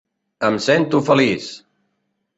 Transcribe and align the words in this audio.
Em 0.47 0.57
sento 0.67 1.03
feliç! 1.11 1.47